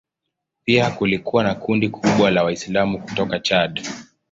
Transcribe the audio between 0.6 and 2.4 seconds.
Pia kulikuwa na kundi kubwa